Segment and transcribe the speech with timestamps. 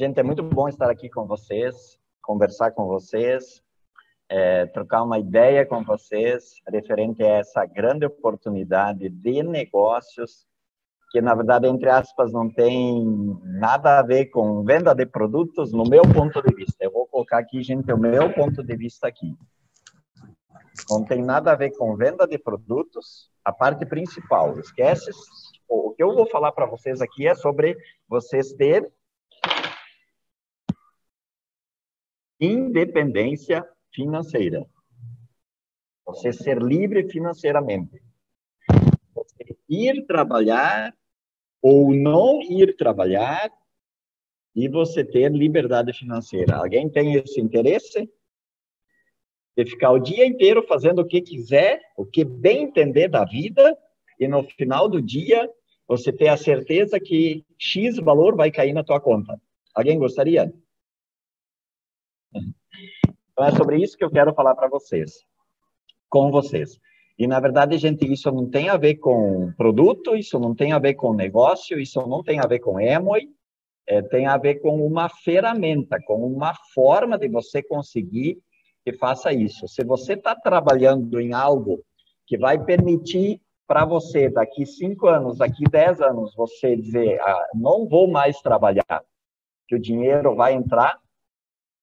[0.00, 3.62] Gente, é muito bom estar aqui com vocês, conversar com vocês,
[4.30, 10.46] é, trocar uma ideia com vocês referente a essa grande oportunidade de negócios
[11.10, 13.04] que, na verdade, entre aspas, não tem
[13.44, 16.82] nada a ver com venda de produtos, no meu ponto de vista.
[16.82, 19.36] Eu vou colocar aqui, gente, o meu ponto de vista aqui.
[20.88, 24.58] Não tem nada a ver com venda de produtos, a parte principal.
[24.60, 25.10] Esquece.
[25.68, 27.76] O que eu vou falar para vocês aqui é sobre
[28.08, 28.90] vocês ter
[32.40, 34.66] independência financeira.
[36.06, 38.02] Você ser livre financeiramente.
[39.14, 40.94] Você ir trabalhar
[41.62, 43.50] ou não ir trabalhar
[44.56, 46.56] e você ter liberdade financeira.
[46.56, 48.10] Alguém tem esse interesse?
[49.56, 53.76] De ficar o dia inteiro fazendo o que quiser, o que bem entender da vida,
[54.18, 55.48] e no final do dia
[55.86, 59.40] você ter a certeza que X valor vai cair na tua conta.
[59.74, 60.52] Alguém gostaria?
[63.40, 65.24] Então é sobre isso que eu quero falar para vocês,
[66.10, 66.78] com vocês.
[67.18, 70.78] E na verdade, gente, isso não tem a ver com produto, isso não tem a
[70.78, 73.30] ver com negócio, isso não tem a ver com Emoi,
[73.86, 78.38] é, tem a ver com uma ferramenta, com uma forma de você conseguir
[78.84, 79.66] que faça isso.
[79.66, 81.82] Se você está trabalhando em algo
[82.26, 87.88] que vai permitir para você, daqui cinco anos, daqui dez anos, você dizer, ah, não
[87.88, 89.02] vou mais trabalhar,
[89.66, 90.98] que o dinheiro vai entrar,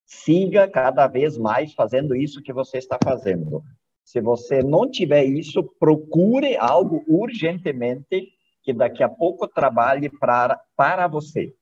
[0.08, 3.62] siga cada vez mais fazendo isso que você está fazendo.
[4.04, 8.30] Se você não tiver isso, procure algo urgentemente
[8.64, 11.54] que daqui a pouco trabalhe para, para você.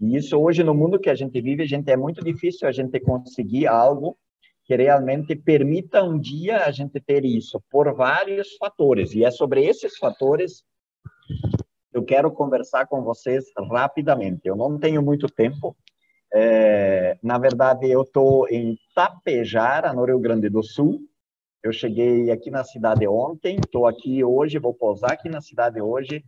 [0.00, 2.72] E isso hoje no mundo que a gente vive, a gente é muito difícil a
[2.72, 4.16] gente conseguir algo
[4.64, 9.12] que realmente permita um dia a gente ter isso por vários fatores.
[9.12, 10.64] E é sobre esses fatores
[11.92, 14.42] eu quero conversar com vocês rapidamente.
[14.44, 15.76] Eu não tenho muito tempo,
[16.34, 21.00] é, na verdade, eu estou em Tapejara, no Rio Grande do Sul.
[21.62, 26.24] Eu cheguei aqui na cidade ontem, estou aqui hoje, vou pousar aqui na cidade hoje.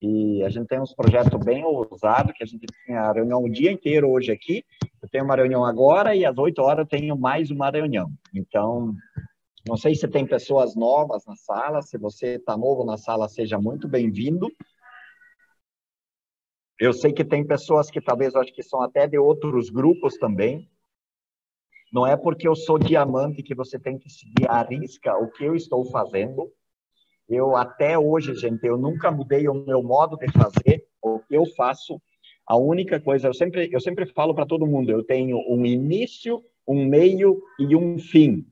[0.00, 3.52] E a gente tem uns projetos bem ousados, que a gente tem a reunião o
[3.52, 4.64] dia inteiro hoje aqui.
[5.02, 8.10] Eu tenho uma reunião agora e às 8 horas eu tenho mais uma reunião.
[8.34, 8.94] Então,
[9.68, 11.82] não sei se tem pessoas novas na sala.
[11.82, 14.50] Se você está novo na sala, seja muito bem-vindo.
[16.80, 20.66] Eu sei que tem pessoas que talvez acho que são até de outros grupos também.
[21.92, 25.44] Não é porque eu sou diamante que você tem que seguir à risca o que
[25.44, 26.50] eu estou fazendo.
[27.28, 31.44] Eu até hoje, gente, eu nunca mudei o meu modo de fazer, o que eu
[31.54, 32.00] faço.
[32.46, 36.42] A única coisa, eu sempre, eu sempre falo para todo mundo, eu tenho um início,
[36.66, 38.46] um meio e um fim.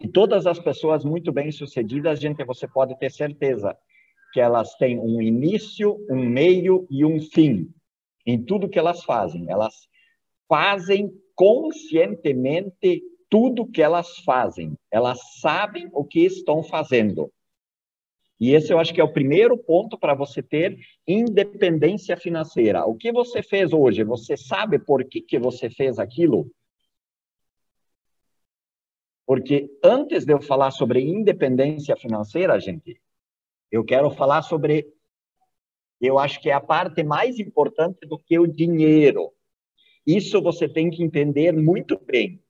[0.00, 3.76] E todas as pessoas muito bem sucedidas, gente, você pode ter certeza,
[4.34, 7.72] que elas têm um início, um meio e um fim
[8.26, 9.48] em tudo que elas fazem.
[9.48, 9.88] Elas
[10.48, 14.76] fazem conscientemente tudo que elas fazem.
[14.90, 17.32] Elas sabem o que estão fazendo.
[18.40, 22.84] E esse eu acho que é o primeiro ponto para você ter independência financeira.
[22.84, 24.02] O que você fez hoje?
[24.02, 26.50] Você sabe por que, que você fez aquilo?
[29.24, 33.00] Porque antes de eu falar sobre independência financeira, gente,
[33.74, 34.86] eu quero falar sobre,
[36.00, 39.32] eu acho que é a parte mais importante do que o dinheiro.
[40.06, 42.40] Isso você tem que entender muito bem.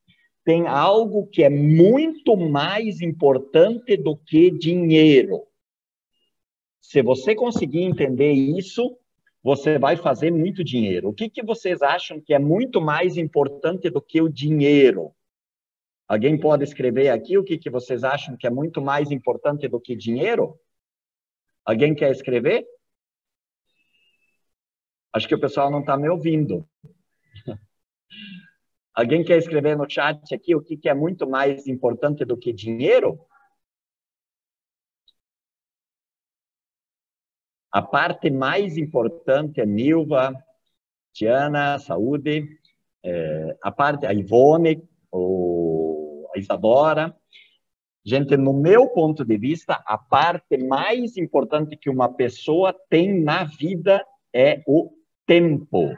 [0.45, 5.45] Tem algo que é muito mais importante do que dinheiro.
[6.79, 8.95] Se você conseguir entender isso,
[9.43, 11.09] você vai fazer muito dinheiro.
[11.09, 15.11] O que, que vocês acham que é muito mais importante do que o dinheiro?
[16.07, 19.81] Alguém pode escrever aqui o que, que vocês acham que é muito mais importante do
[19.81, 20.61] que dinheiro?
[21.65, 22.67] Alguém quer escrever?
[25.13, 26.69] Acho que o pessoal não está me ouvindo.
[28.93, 32.53] Alguém quer escrever no chat aqui o que, que é muito mais importante do que
[32.53, 33.19] dinheiro?
[37.73, 40.33] A parte mais importante é Nilva,
[41.13, 42.59] Tiana, saúde,
[43.03, 47.17] é, a parte, a Ivone, o, a Isadora,
[48.07, 53.45] Gente, no meu ponto de vista, a parte mais importante que uma pessoa tem na
[53.45, 54.91] vida é o
[55.27, 55.91] tempo.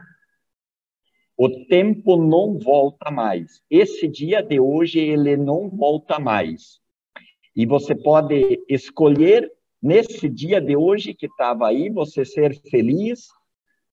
[1.37, 3.61] O tempo não volta mais.
[3.69, 6.81] Esse dia de hoje, ele não volta mais.
[7.57, 9.51] E você pode escolher,
[9.83, 13.27] nesse dia de hoje que estava aí, você ser feliz,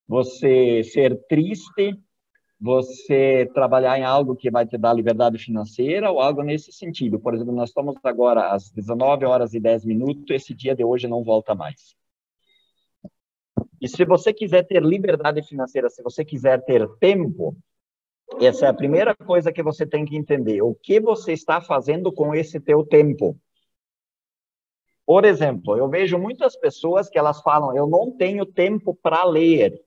[0.08, 1.98] você ser triste,
[2.64, 7.20] você trabalhar em algo que vai te dar liberdade financeira ou algo nesse sentido.
[7.20, 11.06] Por exemplo, nós estamos agora às 19 horas e 10 minutos, esse dia de hoje
[11.06, 11.94] não volta mais.
[13.82, 17.54] E se você quiser ter liberdade financeira, se você quiser ter tempo,
[18.40, 20.62] essa é a primeira coisa que você tem que entender.
[20.62, 23.38] O que você está fazendo com esse teu tempo?
[25.06, 29.84] Por exemplo, eu vejo muitas pessoas que elas falam: eu não tenho tempo para ler,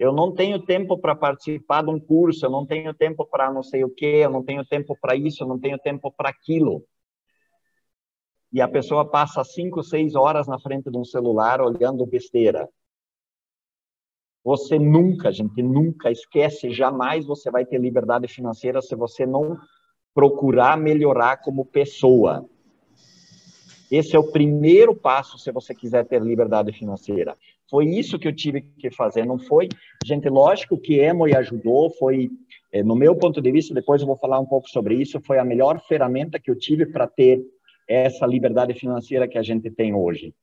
[0.00, 3.62] eu não tenho tempo para participar de um curso, eu não tenho tempo para não
[3.62, 6.82] sei o quê, eu não tenho tempo para isso, eu não tenho tempo para aquilo.
[8.50, 12.66] E a pessoa passa cinco, seis horas na frente de um celular olhando besteira.
[14.42, 19.58] Você nunca, gente, nunca esquece, jamais você vai ter liberdade financeira se você não
[20.14, 22.48] procurar melhorar como pessoa.
[23.90, 27.36] Esse é o primeiro passo se você quiser ter liberdade financeira.
[27.70, 29.68] Foi isso que eu tive que fazer, não foi?
[30.04, 32.28] Gente, lógico que Emoy ajudou, foi,
[32.72, 35.38] eh, no meu ponto de vista, depois eu vou falar um pouco sobre isso, foi
[35.38, 37.40] a melhor ferramenta que eu tive para ter
[37.88, 40.34] essa liberdade financeira que a gente tem hoje.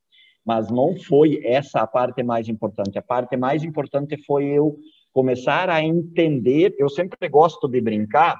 [0.45, 2.97] Mas não foi essa a parte mais importante.
[2.97, 4.77] A parte mais importante foi eu
[5.11, 6.73] começar a entender.
[6.77, 8.39] Eu sempre gosto de brincar.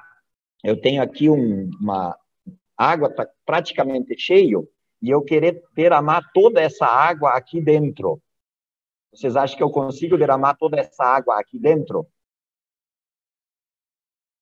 [0.64, 2.16] Eu tenho aqui um, uma
[2.76, 4.66] água tá praticamente cheio
[5.02, 8.20] e eu querer derramar toda essa água aqui dentro.
[9.12, 12.06] Vocês acham que eu consigo derramar toda essa água aqui dentro?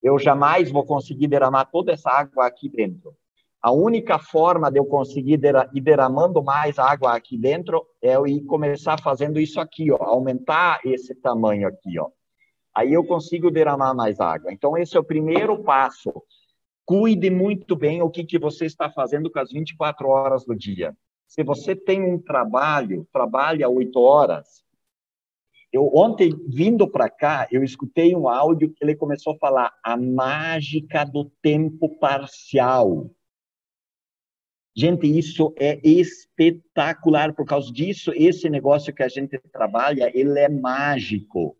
[0.03, 3.17] Eu jamais vou conseguir derramar toda essa água aqui dentro.
[3.61, 5.41] A única forma de eu conseguir
[5.73, 10.81] ir derramando mais água aqui dentro é eu ir começar fazendo isso aqui, ó, aumentar
[10.85, 12.09] esse tamanho aqui, ó.
[12.75, 14.53] Aí eu consigo derramar mais água.
[14.53, 16.13] Então esse é o primeiro passo
[16.87, 20.97] Cuide muito bem o que, que você está fazendo com as 24 horas do dia.
[21.27, 24.65] Se você tem um trabalho, trabalha oito horas.
[25.73, 29.97] Eu ontem vindo para cá, eu escutei um áudio que ele começou a falar a
[29.97, 33.11] mágica do tempo parcial.
[34.75, 38.13] Gente, isso é espetacular por causa disso.
[38.15, 41.57] Esse negócio que a gente trabalha, ele é mágico.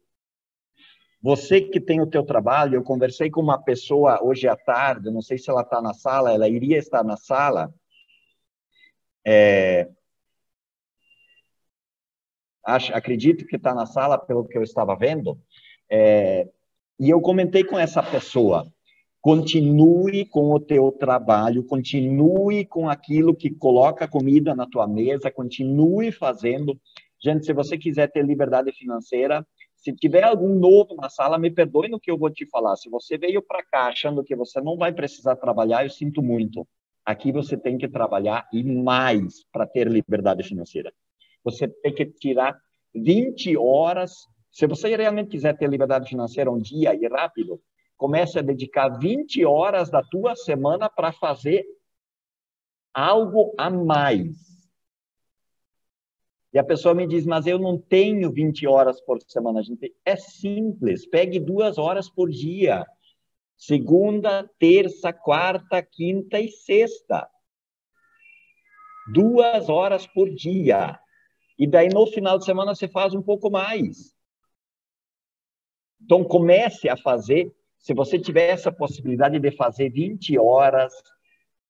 [1.23, 5.23] Você que tem o teu trabalho, eu conversei com uma pessoa hoje à tarde, não
[5.23, 7.75] sei se ela está na sala, ela iria estar na sala.
[9.29, 9.89] É,
[12.65, 15.37] acho, acredito que está na sala pelo que eu estava vendo.
[15.91, 16.49] É,
[16.99, 18.67] e eu comentei com essa pessoa,
[19.21, 26.13] continue com o teu trabalho, continue com aquilo que coloca comida na tua mesa, continue
[26.13, 26.79] fazendo.
[27.21, 29.45] Gente, se você quiser ter liberdade financeira,
[29.75, 32.77] se tiver algum novo na sala, me perdoe no que eu vou te falar.
[32.77, 36.67] Se você veio para cá achando que você não vai precisar trabalhar, eu sinto muito.
[37.07, 40.93] Aqui você tem que trabalhar e mais para ter liberdade financeira.
[41.45, 42.61] Você tem que tirar
[42.93, 44.13] 20 horas.
[44.51, 47.63] Se você realmente quiser ter liberdade financeira um dia e rápido,
[47.97, 51.65] comece a dedicar 20 horas da tua semana para fazer
[52.93, 54.57] algo a mais
[56.57, 59.63] e a pessoa me diz, mas eu não tenho 20 horas por semana.
[59.63, 62.87] Gente, é simples, pegue duas horas por dia.
[63.57, 67.29] Segunda, terça, quarta, quinta e sexta.
[69.13, 70.99] Duas horas por dia.
[71.59, 74.15] E daí no final de semana você faz um pouco mais.
[76.03, 80.93] Então comece a fazer, se você tiver essa possibilidade de fazer 20 horas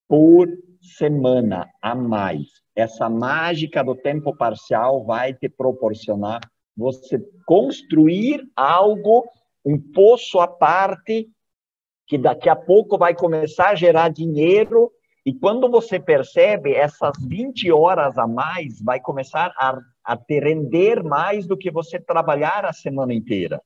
[0.09, 0.49] por
[0.81, 6.41] semana a mais essa mágica do tempo parcial vai te proporcionar
[6.77, 9.27] você construir algo,
[9.65, 11.27] um poço à parte,
[12.07, 14.93] que daqui a pouco vai começar a gerar dinheiro,
[15.25, 21.03] e quando você percebe, essas 20 horas a mais vai começar a, a te render
[21.03, 23.61] mais do que você trabalhar a semana inteira.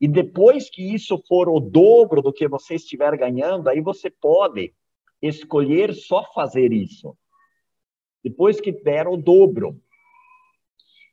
[0.00, 4.74] E depois que isso for o dobro do que você estiver ganhando, aí você pode
[5.22, 7.16] escolher só fazer isso
[8.22, 9.80] depois que der o dobro.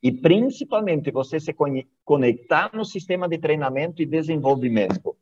[0.01, 1.55] E principalmente você se
[2.05, 5.17] conectar no sistema de treinamento e desenvolvimento.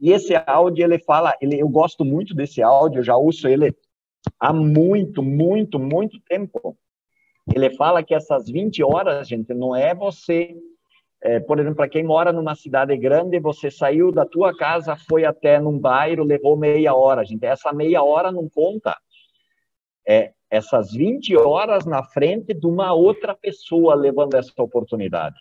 [0.00, 3.74] E esse áudio ele fala, ele, eu gosto muito desse áudio, eu já uso ele
[4.38, 6.76] há muito, muito, muito tempo.
[7.54, 10.56] Ele fala que essas 20 horas, gente, não é você,
[11.22, 15.24] é, por exemplo, para quem mora numa cidade grande, você saiu da tua casa, foi
[15.24, 17.44] até num bairro, levou meia hora, gente.
[17.44, 18.96] Essa meia hora não conta.
[20.06, 25.36] É, essas 20 horas na frente de uma outra pessoa levando essa oportunidade.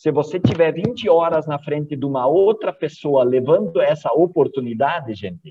[0.00, 5.50] Se você tiver 20 horas na frente de uma outra pessoa levando essa oportunidade, gente,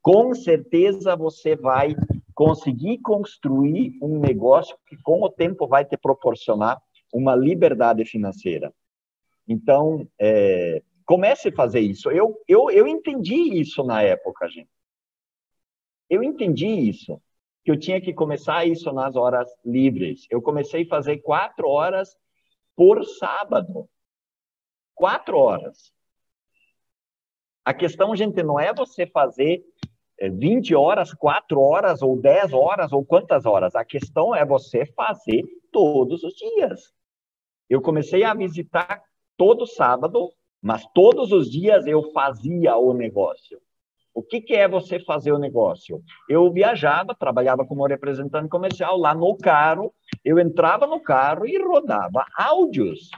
[0.00, 1.96] com certeza você vai
[2.36, 6.80] conseguir construir um negócio que com o tempo vai te proporcionar
[7.12, 8.72] uma liberdade financeira.
[9.48, 12.12] Então, é, comece a fazer isso.
[12.12, 14.70] Eu, eu, eu entendi isso na época, gente.
[16.08, 17.20] Eu entendi isso.
[17.64, 20.28] que eu tinha que começar isso nas horas livres.
[20.30, 22.16] Eu comecei a fazer quatro horas
[22.82, 23.88] por sábado.
[24.92, 25.92] Quatro horas.
[27.64, 29.64] A questão, gente, não é você fazer
[30.20, 33.76] 20 é, horas, 4 horas, ou 10 horas, ou quantas horas.
[33.76, 36.92] A questão é você fazer todos os dias.
[37.70, 39.00] Eu comecei a visitar
[39.36, 43.62] todo sábado, mas todos os dias eu fazia o negócio.
[44.14, 46.02] O que, que, é você fazer o negócio?
[46.28, 52.26] Eu viajava, trabalhava como representante comercial lá no carro, eu entrava no carro e rodava
[52.36, 53.10] áudios.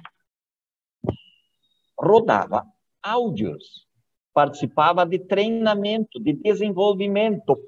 [1.98, 2.64] Rodava
[3.02, 3.88] áudios.
[4.32, 7.58] Participava de treinamento, de desenvolvimento.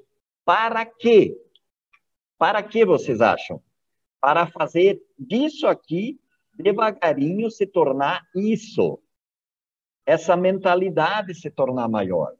[0.45, 1.35] Para quê?
[2.37, 3.61] Para que vocês acham?
[4.21, 6.19] Para fazer disso aqui,
[6.53, 8.99] devagarinho, se tornar isso.
[10.05, 12.36] Essa mentalidade se tornar maior.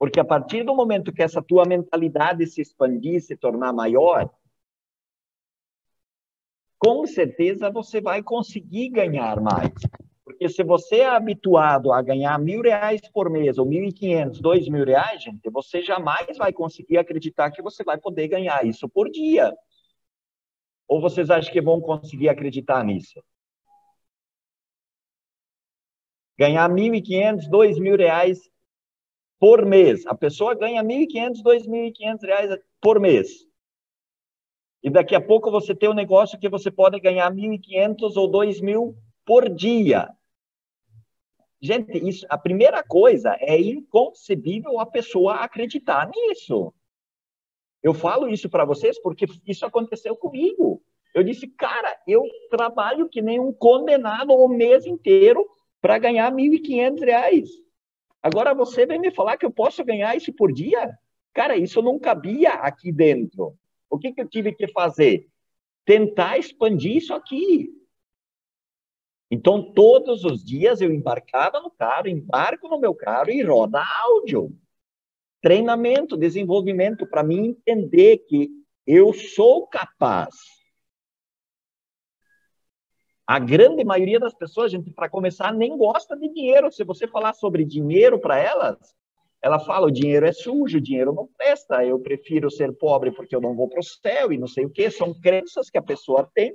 [0.00, 4.30] Porque a partir do momento que essa tua mentalidade se expandir, se tornar maior,
[6.78, 9.74] com certeza você vai conseguir ganhar mais.
[10.24, 14.40] Porque se você é habituado a ganhar mil reais por mês, ou mil e quinhentos,
[14.40, 18.88] dois mil reais, gente, você jamais vai conseguir acreditar que você vai poder ganhar isso
[18.88, 19.54] por dia.
[20.88, 23.22] Ou vocês acham que vão conseguir acreditar nisso?
[26.38, 28.50] Ganhar mil e quinhentos, dois mil reais
[29.40, 30.06] por mês.
[30.06, 33.48] A pessoa ganha 1.500, 2.500 reais por mês.
[34.82, 38.94] E daqui a pouco você tem um negócio que você pode ganhar 1.500 ou 2.000
[39.24, 40.08] por dia.
[41.60, 46.72] Gente, isso, a primeira coisa é inconcebível a pessoa acreditar nisso.
[47.82, 50.82] Eu falo isso para vocês porque isso aconteceu comigo.
[51.14, 55.46] Eu disse, cara, eu trabalho que nem um condenado o mês inteiro
[55.80, 57.48] para ganhar 1.500 reais.
[58.22, 60.98] Agora você vem me falar que eu posso ganhar isso por dia?
[61.32, 63.56] Cara, isso não cabia aqui dentro.
[63.88, 65.28] O que, que eu tive que fazer?
[65.84, 67.70] Tentar expandir isso aqui.
[69.30, 74.52] Então, todos os dias eu embarcava no carro, embarco no meu carro e roda áudio.
[75.40, 78.50] Treinamento, desenvolvimento, para mim entender que
[78.86, 80.59] eu sou capaz
[83.30, 86.68] a grande maioria das pessoas, gente, para começar, nem gosta de dinheiro.
[86.72, 88.76] Se você falar sobre dinheiro para elas,
[89.40, 93.36] ela fala: o dinheiro é sujo, o dinheiro não presta, eu prefiro ser pobre porque
[93.36, 94.90] eu não vou para o céu e não sei o quê.
[94.90, 96.52] São crenças que a pessoa tem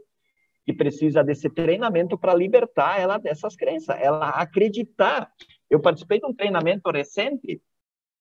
[0.68, 5.32] e precisa desse treinamento para libertar ela dessas crenças, ela acreditar.
[5.70, 7.62] Eu participei de um treinamento recente,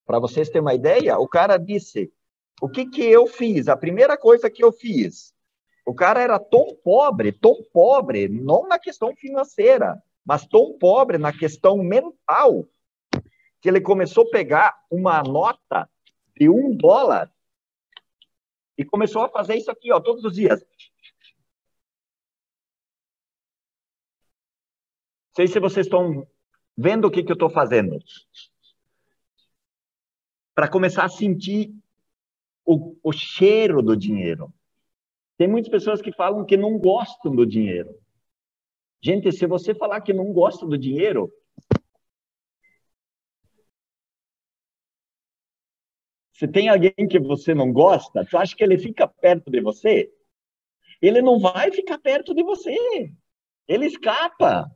[0.06, 2.08] para vocês terem uma ideia, o cara disse:
[2.62, 3.66] o que, que eu fiz?
[3.66, 5.33] A primeira coisa que eu fiz,
[5.86, 11.32] o cara era tão pobre, tão pobre, não na questão financeira, mas tão pobre na
[11.32, 12.66] questão mental,
[13.60, 15.88] que ele começou a pegar uma nota
[16.36, 17.30] de um dólar
[18.76, 20.64] e começou a fazer isso aqui, ó, todos os dias.
[25.36, 26.26] Sei se vocês estão
[26.76, 27.98] vendo o que, que eu estou fazendo.
[30.54, 31.74] Para começar a sentir
[32.64, 34.52] o, o cheiro do dinheiro.
[35.36, 37.98] Tem muitas pessoas que falam que não gostam do dinheiro.
[39.02, 41.30] Gente, se você falar que não gosta do dinheiro,
[46.32, 50.10] se tem alguém que você não gosta, tu acha que ele fica perto de você?
[51.02, 52.74] Ele não vai ficar perto de você.
[53.68, 54.70] Ele escapa.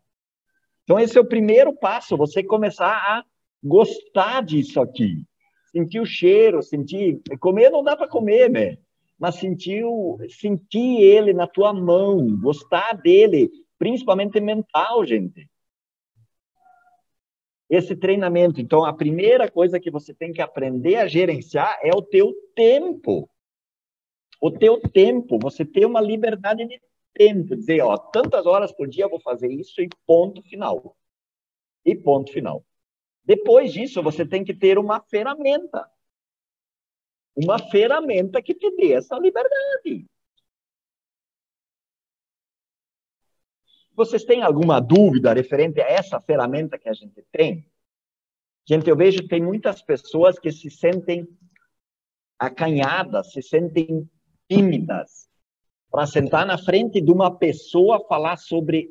[0.83, 3.25] Então, esse é o primeiro passo, você começar a
[3.63, 5.25] gostar disso aqui.
[5.71, 7.21] Sentir o cheiro, sentir.
[7.41, 8.79] Comer não dá para comer, né?
[9.19, 15.51] Mas sentiu, sentir ele na tua mão, gostar dele, principalmente mental, gente.
[17.69, 22.01] Esse treinamento, então, a primeira coisa que você tem que aprender a gerenciar é o
[22.01, 23.29] teu tempo.
[24.41, 26.81] O teu tempo, você ter uma liberdade de
[27.13, 30.97] tempo, dizer, ó, tantas horas por dia eu vou fazer isso e ponto final.
[31.85, 32.65] E ponto final.
[33.25, 35.87] Depois disso, você tem que ter uma ferramenta
[37.41, 40.05] uma ferramenta que te dê essa liberdade.
[43.95, 47.71] Vocês têm alguma dúvida referente a essa ferramenta que a gente tem?
[48.67, 51.29] Gente, eu vejo que tem muitas pessoas que se sentem
[52.39, 54.09] acanhadas, se sentem
[54.49, 55.29] tímidas
[55.91, 58.91] para sentar na frente de uma pessoa falar sobre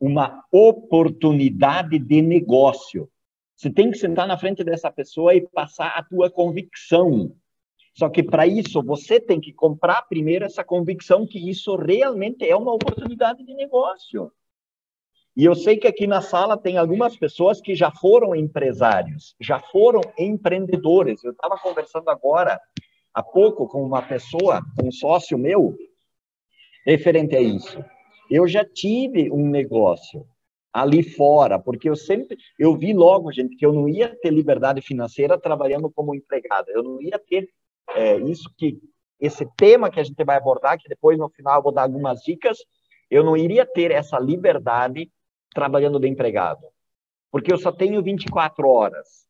[0.00, 3.10] uma oportunidade de negócio.
[3.56, 7.34] Você tem que sentar na frente dessa pessoa e passar a tua convicção.
[7.94, 12.56] Só que para isso você tem que comprar primeiro essa convicção que isso realmente é
[12.56, 14.32] uma oportunidade de negócio.
[15.36, 19.60] E eu sei que aqui na sala tem algumas pessoas que já foram empresários, já
[19.60, 21.22] foram empreendedores.
[21.22, 22.60] Eu estava conversando agora
[23.12, 25.76] há pouco com uma pessoa, um sócio meu,
[26.86, 27.84] referente a isso.
[28.28, 30.26] Eu já tive um negócio
[30.72, 34.80] ali fora, porque eu sempre, eu vi logo, gente, que eu não ia ter liberdade
[34.82, 37.48] financeira trabalhando como empregado, eu não ia ter
[37.90, 38.78] é, isso que,
[39.20, 42.20] esse tema que a gente vai abordar, que depois no final eu vou dar algumas
[42.20, 42.58] dicas,
[43.10, 45.10] eu não iria ter essa liberdade
[45.54, 46.66] trabalhando de empregado,
[47.30, 49.24] porque eu só tenho 24 horas.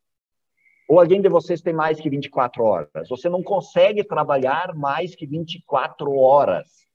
[0.89, 3.09] Ou alguém de vocês tem mais que 24 horas?
[3.09, 6.87] Você não consegue trabalhar mais que 24 horas.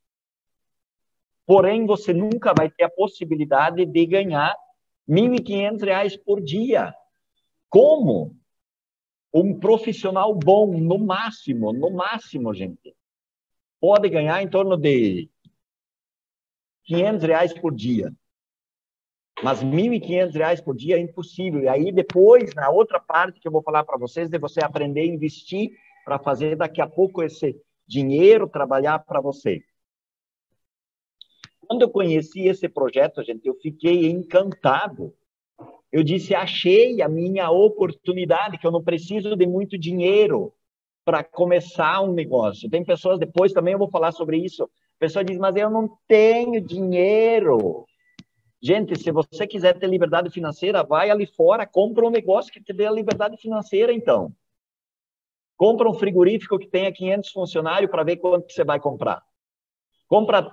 [1.46, 4.56] Porém, você nunca vai ter a possibilidade de ganhar
[5.08, 6.94] R$ 1.500 por dia.
[7.68, 8.36] Como?
[9.33, 12.95] Um profissional bom, no máximo, no máximo, gente,
[13.79, 15.29] pode ganhar em torno de
[16.88, 18.12] R$ 500 por dia.
[19.43, 21.62] Mas R$ 1.500 por dia é impossível.
[21.62, 25.01] E aí, depois, na outra parte que eu vou falar para vocês, de você aprender
[25.01, 25.71] a investir
[26.03, 27.55] para fazer daqui a pouco esse
[27.88, 29.63] dinheiro trabalhar para você.
[31.62, 35.15] Quando eu conheci esse projeto, gente, eu fiquei encantado.
[35.91, 40.53] Eu disse, achei a minha oportunidade, que eu não preciso de muito dinheiro
[41.03, 42.69] para começar um negócio.
[42.69, 44.63] Tem pessoas, depois também eu vou falar sobre isso.
[44.63, 47.86] A pessoa diz, mas eu não tenho dinheiro.
[48.62, 52.74] Gente, se você quiser ter liberdade financeira, vai ali fora, compra um negócio que te
[52.74, 54.31] dê a liberdade financeira, então.
[55.58, 59.24] Compra um frigorífico que tenha 500 funcionários para ver quanto você vai comprar.
[60.08, 60.51] Compra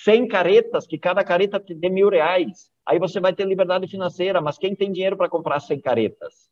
[0.00, 2.70] 100 caretas, que cada careta te dê mil reais.
[2.86, 6.48] Aí você vai ter liberdade financeira, mas quem tem dinheiro para comprar 100 caretas?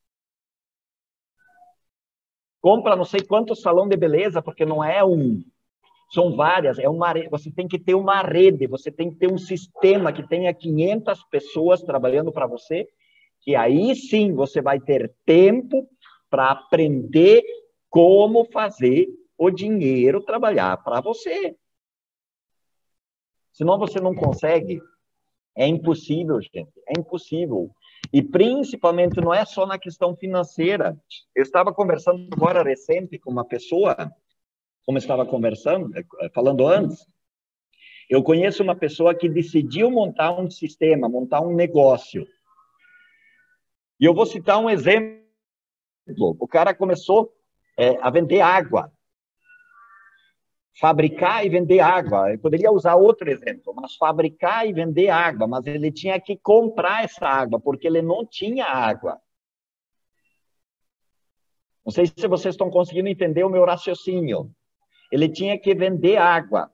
[2.61, 5.45] Compra não sei quanto salão de beleza, porque não é um,
[6.11, 9.37] são várias, é uma você tem que ter uma rede, você tem que ter um
[9.37, 12.89] sistema que tenha 500 pessoas trabalhando para você,
[13.41, 15.89] que aí sim você vai ter tempo
[16.31, 17.43] para aprender
[17.91, 21.57] como fazer o dinheiro trabalhar para você.
[23.53, 24.81] Senão você não consegue.
[25.57, 26.73] É impossível, gente.
[26.89, 27.71] É impossível.
[28.13, 30.97] E principalmente não é só na questão financeira.
[31.35, 34.13] Eu estava conversando agora recente com uma pessoa,
[34.85, 37.07] como estava conversando, eh, falando antes.
[38.11, 42.27] Eu conheço uma pessoa que decidiu montar um sistema, montar um negócio.
[43.99, 45.25] E eu vou citar um exemplo.
[46.39, 47.33] O cara começou
[47.79, 48.93] é, a vender água
[50.81, 52.33] fabricar e vender água.
[52.33, 57.05] Eu poderia usar outro exemplo, mas fabricar e vender água, mas ele tinha que comprar
[57.05, 59.21] essa água, porque ele não tinha água.
[61.85, 64.51] Não sei se vocês estão conseguindo entender o meu raciocínio.
[65.13, 66.73] Ele tinha que vender água.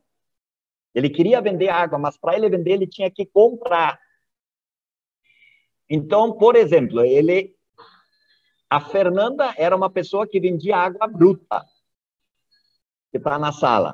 [0.95, 4.01] Ele queria vender água, mas para ele vender, ele tinha que comprar.
[5.89, 7.55] Então, por exemplo, ele
[8.69, 11.67] a Fernanda era uma pessoa que vendia água bruta
[13.11, 13.93] que está na sala.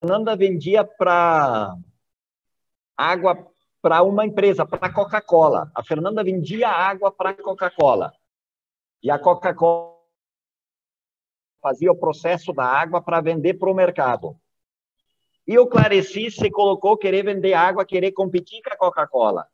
[0.00, 1.74] Fernanda vendia para
[2.96, 3.50] água
[3.82, 5.70] para uma empresa, para Coca-Cola.
[5.74, 8.12] A Fernanda vendia água para Coca-Cola.
[9.02, 9.96] E a Coca-Cola
[11.62, 14.36] fazia o processo da água para vender para o mercado.
[15.46, 19.46] E o Clareci se colocou querer vender água, querer competir com a Coca-Cola.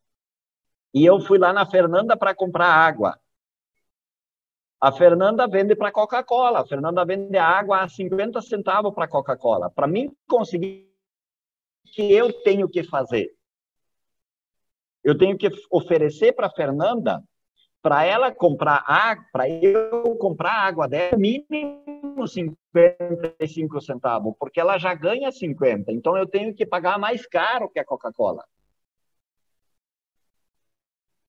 [0.92, 3.18] E eu fui lá na Fernanda para comprar água.
[4.80, 6.60] A Fernanda vende para Coca-Cola.
[6.60, 9.70] A Fernanda vende água a 50 centavos para Coca-Cola.
[9.70, 10.86] Para mim conseguir
[11.86, 13.34] que eu tenho que fazer.
[15.02, 17.22] Eu tenho que oferecer para Fernanda
[17.80, 24.92] para ela comprar água, para eu comprar água dela, mínimo 55 centavos, porque ela já
[24.92, 25.92] ganha 50.
[25.92, 28.44] Então eu tenho que pagar mais caro que a Coca-Cola.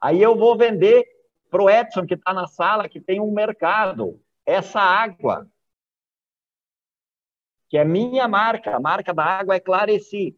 [0.01, 1.05] Aí eu vou vender
[1.49, 4.21] para o Edson, que está na sala, que tem um mercado.
[4.45, 5.49] Essa água,
[7.69, 10.37] que é minha marca, a marca da água é Clareci.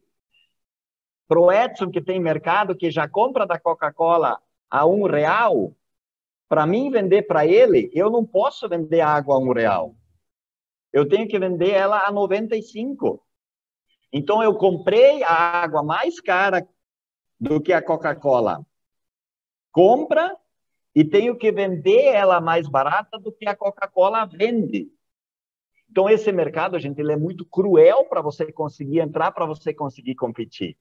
[1.28, 5.74] Para o Edson, que tem mercado, que já compra da Coca-Cola a um real,
[6.48, 9.94] para mim vender para ele, eu não posso vender água a um real.
[10.92, 13.24] Eu tenho que vender ela a 95.
[14.12, 16.66] Então, eu comprei a água mais cara
[17.38, 18.66] do que a Coca-Cola.
[19.70, 20.36] Compra
[20.94, 24.88] e tenho que vender ela mais barata do que a Coca-Cola vende.
[25.90, 30.14] Então, esse mercado, gente, ele é muito cruel para você conseguir entrar, para você conseguir
[30.14, 30.76] competir.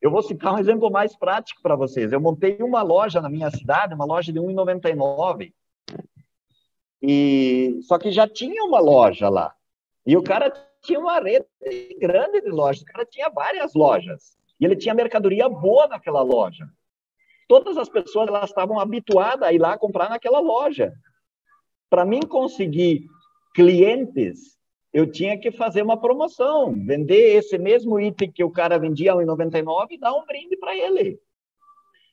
[0.00, 2.12] Eu vou citar um exemplo mais prático para vocês.
[2.12, 5.52] Eu montei uma loja na minha cidade, uma loja de 1,99.
[7.02, 9.54] E só que já tinha uma loja lá.
[10.06, 11.46] E o cara tinha uma rede
[12.00, 12.82] grande de lojas.
[12.82, 14.36] O cara tinha várias lojas.
[14.60, 16.68] E ele tinha mercadoria boa naquela loja
[17.48, 20.92] todas as pessoas elas estavam habituadas a ir lá comprar naquela loja.
[21.90, 23.06] Para mim conseguir
[23.54, 24.58] clientes
[24.92, 29.16] eu tinha que fazer uma promoção, vender esse mesmo item que o cara vendia a
[29.16, 31.18] 1,99 e dar um brinde para ele.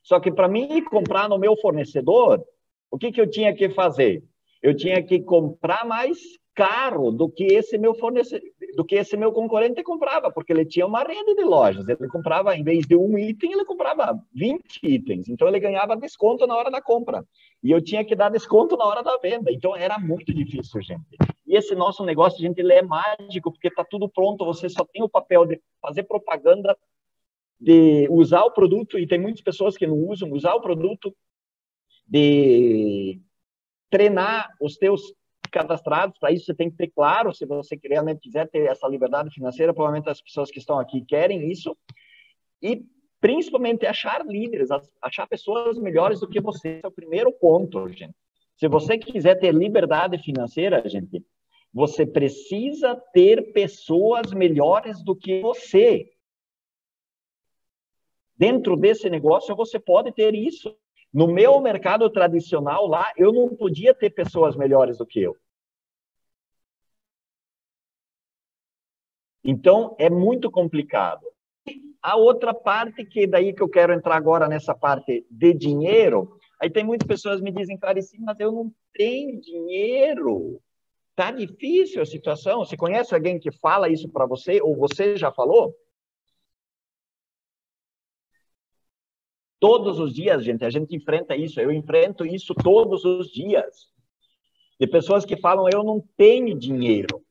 [0.03, 2.43] Só que para mim comprar no meu fornecedor,
[2.91, 4.23] o que, que eu tinha que fazer?
[4.61, 6.17] Eu tinha que comprar mais
[6.53, 10.85] caro do que esse meu fornecedor, do que esse meu concorrente comprava, porque ele tinha
[10.85, 11.87] uma rede de lojas.
[11.87, 15.29] Ele comprava, em vez de um item, ele comprava 20 itens.
[15.29, 17.25] Então ele ganhava desconto na hora da compra.
[17.63, 19.51] E eu tinha que dar desconto na hora da venda.
[19.51, 21.17] Então era muito difícil, gente.
[21.47, 25.01] E esse nosso negócio, gente, ele é mágico, porque está tudo pronto, você só tem
[25.01, 26.77] o papel de fazer propaganda,
[27.59, 31.15] de usar o produto, e tem muitas pessoas que não usam, usar o produto,
[32.07, 33.21] de
[33.89, 35.13] treinar os teus
[35.55, 39.33] cadastrados, para isso você tem que ter claro, se você realmente quiser ter essa liberdade
[39.33, 41.77] financeira, provavelmente as pessoas que estão aqui querem isso,
[42.61, 42.83] e
[43.21, 44.69] principalmente achar líderes,
[45.01, 48.13] achar pessoas melhores do que você, esse é o primeiro ponto, gente.
[48.57, 51.25] Se você quiser ter liberdade financeira, gente,
[51.73, 56.11] você precisa ter pessoas melhores do que você.
[58.37, 60.75] Dentro desse negócio, você pode ter isso.
[61.13, 65.35] No meu mercado tradicional lá, eu não podia ter pessoas melhores do que eu.
[69.47, 71.23] Então, é muito complicado.
[72.01, 76.67] A outra parte, que daí que eu quero entrar agora nessa parte de dinheiro, aí
[76.67, 80.59] tem muitas pessoas me dizem, Clarice, mas eu não tenho dinheiro.
[81.15, 82.65] Tá difícil a situação.
[82.65, 85.75] Você conhece alguém que fala isso para você, ou você já falou?
[89.59, 91.59] Todos os dias, gente, a gente enfrenta isso.
[91.61, 93.89] Eu enfrento isso todos os dias.
[94.79, 97.24] De pessoas que falam, eu não tenho dinheiro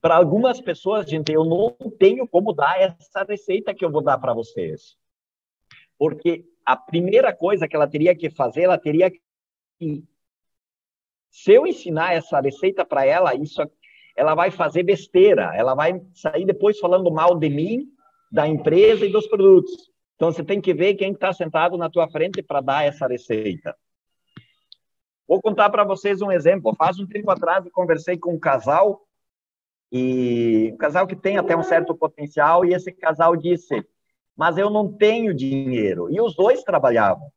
[0.00, 4.18] para algumas pessoas, gente, eu não tenho como dar essa receita que eu vou dar
[4.18, 4.96] para vocês.
[5.98, 10.04] Porque a primeira coisa que ela teria que fazer, ela teria que.
[11.30, 13.60] Se eu ensinar essa receita para ela, isso,
[14.16, 15.52] ela vai fazer besteira.
[15.54, 17.88] Ela vai sair depois falando mal de mim,
[18.30, 19.90] da empresa e dos produtos.
[20.14, 23.76] Então, você tem que ver quem está sentado na tua frente para dar essa receita.
[25.26, 26.74] Vou contar para vocês um exemplo.
[26.76, 29.07] Faz um tempo atrás, eu conversei com um casal
[29.90, 33.86] e um casal que tem até um certo potencial, e esse casal disse:
[34.36, 36.10] Mas eu não tenho dinheiro.
[36.10, 37.32] E os dois trabalhavam.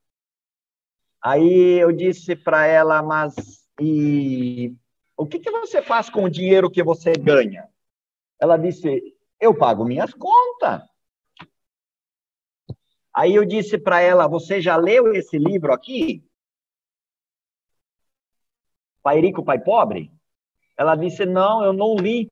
[1.22, 4.76] Aí eu disse para ela: Mas e
[5.16, 7.70] o que, que você faz com o dinheiro que você ganha?
[8.40, 10.82] Ela disse: Eu pago minhas contas.
[13.14, 16.24] Aí eu disse para ela: Você já leu esse livro aqui?
[19.02, 20.12] Pai Rico, Pai Pobre?
[20.78, 22.30] Ela disse: Não, eu não li.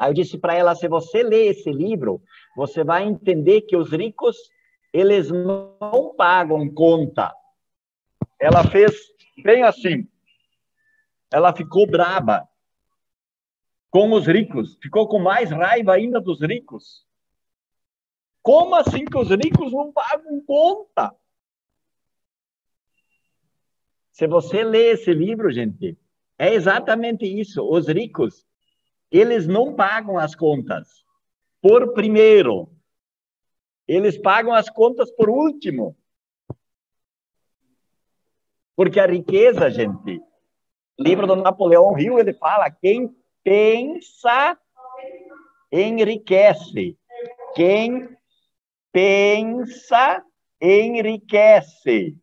[0.00, 2.22] Aí eu disse para ela: se você ler esse livro,
[2.56, 4.34] você vai entender que os ricos
[4.94, 7.30] eles não pagam conta.
[8.38, 8.96] Ela fez
[9.44, 10.08] bem assim.
[11.30, 12.48] Ela ficou braba
[13.90, 17.06] com os ricos, ficou com mais raiva ainda dos ricos.
[18.40, 21.14] Como assim que os ricos não pagam conta?
[24.12, 25.98] Se você ler esse livro, gente,
[26.38, 27.62] é exatamente isso.
[27.62, 28.46] Os ricos,
[29.10, 31.04] eles não pagam as contas
[31.60, 32.70] por primeiro.
[33.86, 35.96] Eles pagam as contas por último.
[38.76, 40.22] Porque a riqueza, gente,
[40.98, 44.58] livro do Napoleão Hill, ele fala: quem pensa
[45.72, 46.96] enriquece.
[47.54, 48.16] Quem
[48.92, 50.24] pensa
[50.60, 52.16] enriquece.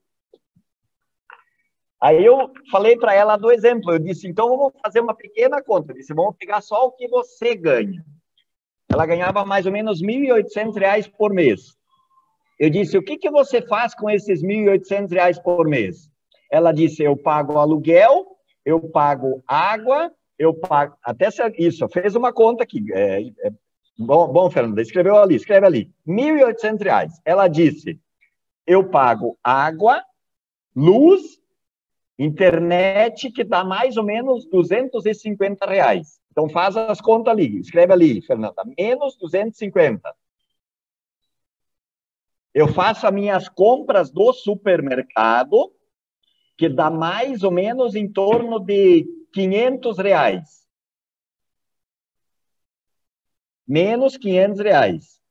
[1.99, 3.91] Aí eu falei para ela do exemplo.
[3.91, 5.91] Eu disse, então vamos fazer uma pequena conta.
[5.91, 8.05] Eu disse, vamos pegar só o que você ganha.
[8.89, 11.75] Ela ganhava mais ou menos R$ 1.800 por mês.
[12.59, 16.09] Eu disse, o que, que você faz com esses R$ 1.800 por mês?
[16.51, 18.25] Ela disse, eu pago aluguel,
[18.65, 20.95] eu pago água, eu pago...
[21.03, 22.85] Até isso, fez uma conta aqui.
[22.93, 23.51] É, é...
[23.99, 25.91] Bom, bom, Fernanda, escreveu ali, escreve ali.
[26.07, 27.09] R$ 1.800.
[27.25, 27.99] Ela disse,
[28.65, 30.01] eu pago água,
[30.75, 31.36] luz
[32.17, 36.19] Internet que dá mais ou menos 250 reais.
[36.31, 40.15] Então faz as contas ali, escreve ali, Fernanda, menos 250.
[42.53, 45.71] Eu faço as minhas compras do supermercado,
[46.57, 50.67] que dá mais ou menos em torno de 500 reais.
[53.67, 55.21] Menos 500 reais.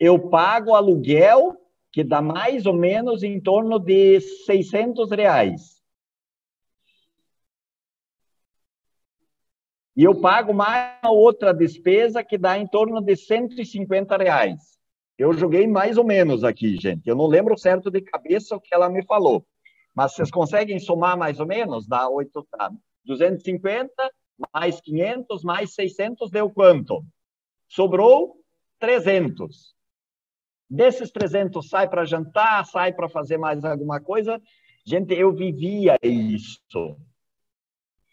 [0.00, 1.56] Eu pago aluguel
[1.92, 5.78] que dá mais ou menos em torno de 600 reais.
[9.96, 14.78] E eu pago mais outra despesa que dá em torno de 150 reais.
[15.18, 17.08] Eu joguei mais ou menos aqui, gente.
[17.08, 19.44] Eu não lembro certo de cabeça o que ela me falou.
[19.92, 21.88] Mas vocês conseguem somar mais ou menos?
[21.88, 22.70] Dá 8, tá?
[23.04, 23.92] 250
[24.54, 27.04] mais 500, mais 600, deu quanto?
[27.66, 28.36] Sobrou
[28.78, 29.74] 300.
[30.70, 34.40] Desses 300, sai para jantar, sai para fazer mais alguma coisa.
[34.84, 36.96] Gente, eu vivia isso.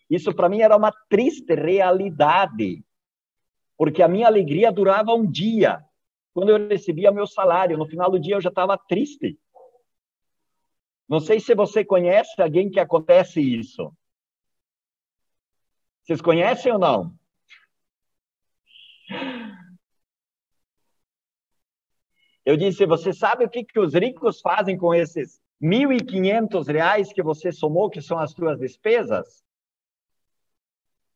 [0.09, 2.83] Isso para mim era uma triste realidade,
[3.77, 5.83] porque a minha alegria durava um dia.
[6.33, 9.37] Quando eu recebia meu salário, no final do dia eu já estava triste.
[11.07, 13.93] Não sei se você conhece alguém que acontece isso.
[16.03, 17.15] Vocês conhecem ou não?
[22.45, 27.23] Eu disse, você sabe o que, que os ricos fazem com esses 1.500 reais que
[27.23, 29.43] você somou, que são as suas despesas?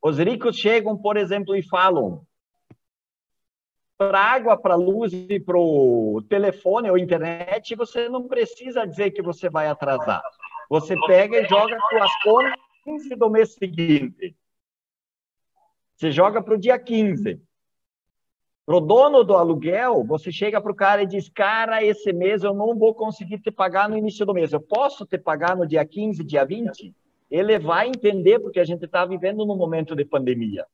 [0.02, 2.26] Os ricos chegam, por exemplo, e falam:
[3.98, 9.22] para água, para luz e para o telefone ou internet, você não precisa dizer que
[9.22, 10.24] você vai atrasar.
[10.70, 14.36] Você pega e joga com as contas do mês seguinte.
[15.96, 17.42] Você joga para o dia 15.
[18.70, 22.44] Para o dono do aluguel, você chega para o cara e diz: Cara, esse mês
[22.44, 24.54] eu não vou conseguir te pagar no início do mês.
[24.54, 26.94] Eu posso te pagar no dia 15, dia 20?
[27.32, 30.68] Ele vai entender, porque a gente está vivendo num momento de pandemia.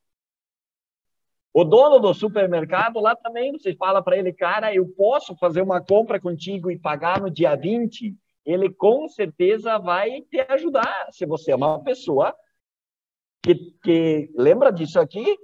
[1.54, 5.80] O dono do supermercado lá também, você fala para ele, cara, eu posso fazer uma
[5.80, 8.14] compra contigo e pagar no dia 20?
[8.46, 11.08] Ele com certeza vai te ajudar.
[11.12, 12.36] Se você é uma pessoa
[13.42, 15.38] que, que lembra disso aqui,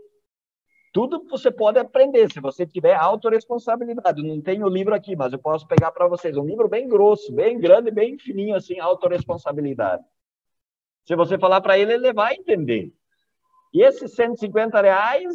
[0.91, 4.21] tudo você pode aprender se você tiver autorresponsabilidade.
[4.21, 7.33] Não tenho o livro aqui, mas eu posso pegar para vocês um livro bem grosso,
[7.33, 10.03] bem grande, bem fininho assim, autorresponsabilidade.
[11.05, 12.93] Se você falar para ele, ele vai entender.
[13.73, 15.33] E esses 150 reais,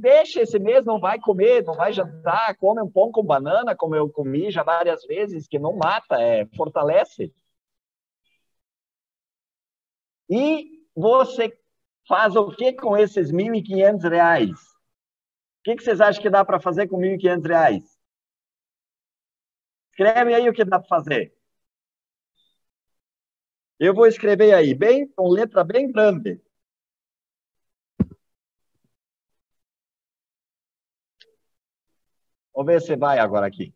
[0.00, 3.94] deixa esse mês, não vai comer, não vai jantar, come um pão com banana, como
[3.94, 7.32] eu comi já várias vezes, que não mata, é, fortalece.
[10.28, 11.56] E você
[12.08, 14.75] faz o que com esses 1.500 reais?
[15.66, 17.98] Que, que vocês acham que dá para fazer com 1.500 reais?
[19.90, 21.34] Escreve aí o que dá para fazer.
[23.78, 26.40] Eu vou escrever aí, bem, com letra bem grande.
[32.54, 33.74] Vamos ver se vai agora aqui.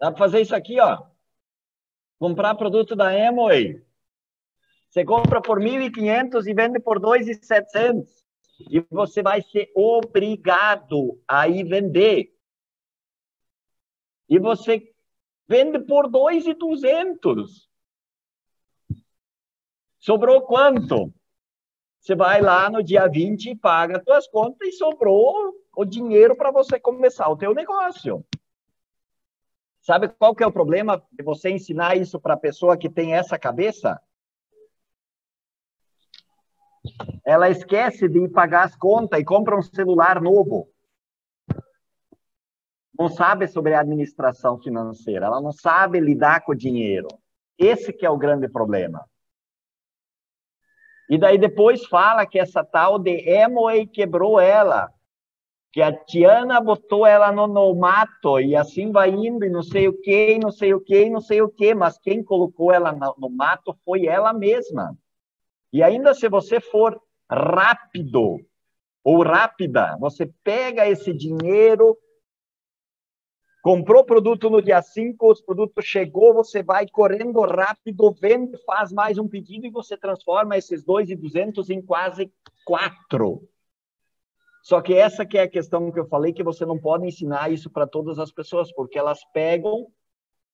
[0.00, 1.06] Dá para fazer isso aqui, ó.
[2.18, 3.91] Comprar produto da Amway.
[4.92, 8.06] Você compra por 1.500 e vende por 2.700.
[8.70, 12.30] E você vai ser obrigado a ir vender.
[14.28, 14.92] E você
[15.48, 17.66] vende por 2.200.
[19.98, 21.10] Sobrou quanto?
[21.98, 26.36] Você vai lá no dia 20 e paga as suas contas e sobrou o dinheiro
[26.36, 28.22] para você começar o teu negócio.
[29.80, 33.14] Sabe qual que é o problema de você ensinar isso para a pessoa que tem
[33.14, 33.98] essa cabeça?
[37.24, 40.68] Ela esquece de pagar as contas e compra um celular novo.
[42.98, 47.08] Não sabe sobre a administração financeira, ela não sabe lidar com o dinheiro.
[47.58, 49.04] Esse que é o grande problema.
[51.08, 54.90] E daí depois fala que essa tal de Emoi quebrou ela,
[55.72, 59.88] que a Tiana botou ela no, no mato e assim vai indo e não sei
[59.88, 63.14] o que, não sei o que, não sei o que, mas quem colocou ela no,
[63.18, 64.96] no mato foi ela mesma.
[65.72, 68.38] E ainda se você for rápido
[69.02, 71.96] ou rápida, você pega esse dinheiro,
[73.62, 79.16] comprou produto no dia 5, o produto chegou, você vai correndo rápido, vende, faz mais
[79.18, 82.30] um pedido e você transforma esses 2.200 em quase
[82.66, 83.48] 4.
[84.62, 87.50] Só que essa que é a questão que eu falei, que você não pode ensinar
[87.50, 89.88] isso para todas as pessoas, porque elas pegam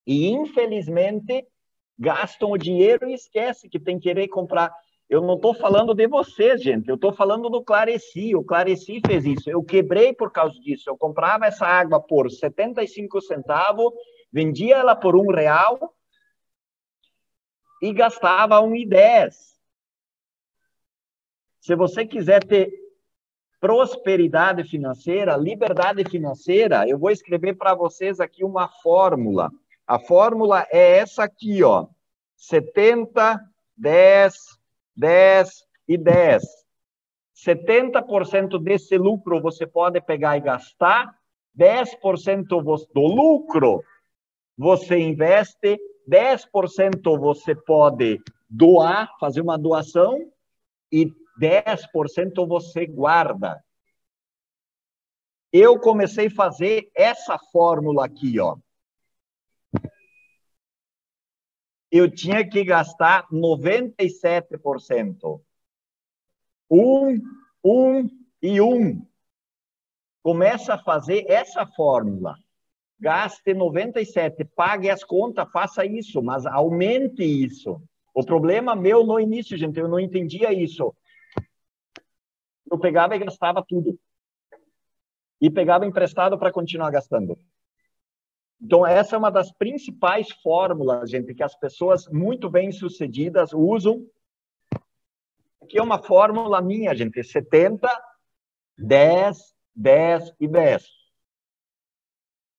[0.07, 1.47] e, infelizmente,
[1.99, 4.73] gastam o dinheiro e esquecem que tem que querer comprar
[5.09, 6.89] eu não estou falando de vocês, gente.
[6.89, 8.37] Eu estou falando do Clareci.
[8.37, 9.49] O Clareci fez isso.
[9.49, 10.91] Eu quebrei por causa disso.
[10.91, 13.93] Eu comprava essa água por 75 centavos,
[14.31, 15.95] vendia ela por um real
[17.81, 19.57] e gastava um e dez.
[21.59, 22.71] Se você quiser ter
[23.59, 29.51] prosperidade financeira, liberdade financeira, eu vou escrever para vocês aqui uma fórmula.
[29.87, 31.89] A fórmula é essa aqui, ó.
[32.37, 33.41] 70,
[33.75, 34.58] 10,
[34.99, 35.49] 10
[35.87, 36.43] e 10.
[37.47, 41.17] 70% desse lucro você pode pegar e gastar,
[41.57, 42.47] 10%
[42.93, 43.81] do lucro
[44.57, 45.79] você investe,
[46.11, 50.19] 10% você pode doar, fazer uma doação
[50.91, 53.63] e 10% você guarda.
[55.53, 58.57] Eu comecei a fazer essa fórmula aqui, ó.
[61.91, 65.41] Eu tinha que gastar 97%.
[66.71, 67.21] Um,
[67.65, 68.09] um
[68.43, 69.07] e um.
[70.23, 72.37] Começa a fazer essa fórmula.
[73.01, 77.81] Gaste 97, pague as contas, faça isso, mas aumente isso.
[78.13, 80.93] O problema meu no início, gente, eu não entendia isso.
[82.71, 83.99] Eu pegava e gastava tudo.
[85.41, 87.39] E pegava emprestado para continuar gastando.
[88.61, 94.05] Então, essa é uma das principais fórmulas, gente, que as pessoas muito bem-sucedidas usam.
[95.69, 97.89] Que é uma fórmula minha, gente, 70,
[98.77, 100.85] 10, 10 e 10.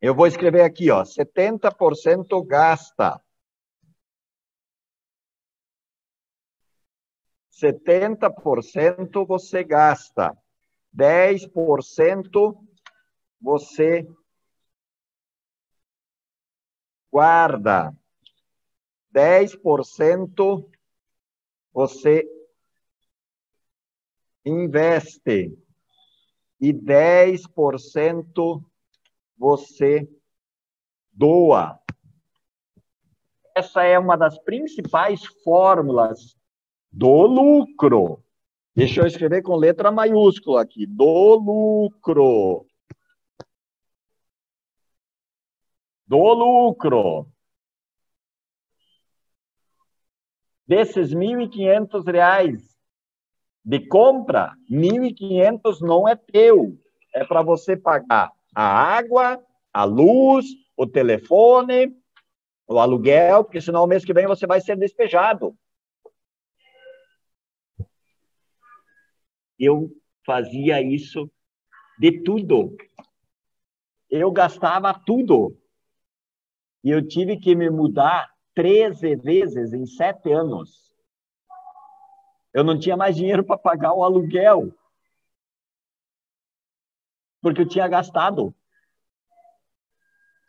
[0.01, 3.21] Eu vou escrever aqui, ó, 70% gasta.
[7.51, 10.38] 70% você gasta.
[10.95, 12.57] 10%
[13.41, 14.07] você
[17.12, 17.93] guarda.
[19.13, 20.65] 10%
[21.74, 22.28] você
[24.45, 25.58] investe
[26.60, 28.63] e 10%
[29.38, 30.10] você
[31.12, 31.80] doa.
[33.56, 36.38] Essa é uma das principais fórmulas
[36.91, 38.24] do lucro.
[38.76, 40.86] Deixa eu escrever com letra maiúscula aqui.
[40.86, 42.65] Do lucro.
[46.10, 47.32] Do lucro.
[50.67, 52.60] Desses R$ 1.500
[53.63, 56.76] de compra, 1.500 não é teu.
[57.13, 59.39] É para você pagar a água,
[59.72, 61.95] a luz, o telefone,
[62.67, 65.56] o aluguel, porque senão o mês que vem você vai ser despejado.
[69.60, 69.91] Eu
[70.26, 71.30] fazia isso
[72.00, 72.76] de tudo.
[74.10, 75.56] Eu gastava tudo.
[76.84, 80.94] E eu tive que me mudar 13 vezes em sete anos.
[82.54, 84.74] Eu não tinha mais dinheiro para pagar o aluguel.
[87.42, 88.54] Porque eu tinha gastado.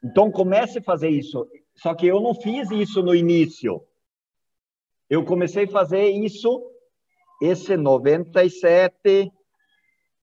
[0.03, 1.49] Então comece a fazer isso.
[1.75, 3.85] Só que eu não fiz isso no início.
[5.09, 6.71] Eu comecei a fazer isso,
[7.43, 9.33] esse 97,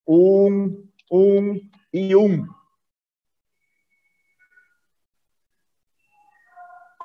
[0.07, 2.56] 1, 1 e 1.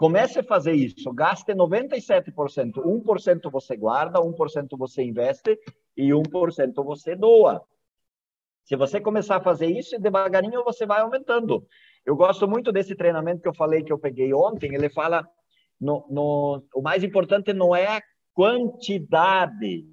[0.02, 1.12] Comece a fazer isso.
[1.12, 2.72] Gaste 97%.
[2.74, 5.56] 1% você guarda, 1% você investe
[5.96, 7.62] e 1% você doa.
[8.64, 11.64] Se você começar a fazer isso, devagarinho você vai aumentando.
[12.04, 14.74] Eu gosto muito desse treinamento que eu falei que eu peguei ontem.
[14.74, 15.24] Ele fala:
[15.80, 18.02] no, no, o mais importante não é a
[18.34, 19.86] quantidade,